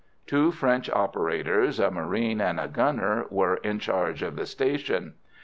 Two 0.25 0.49
French 0.51 0.89
operators, 0.89 1.79
a 1.79 1.91
marine 1.91 2.41
and 2.41 2.59
a 2.59 2.67
gunner, 2.67 3.27
were 3.29 3.57
in 3.57 3.77
charge 3.77 4.23
of 4.23 4.35
the 4.35 4.47
station. 4.47 5.13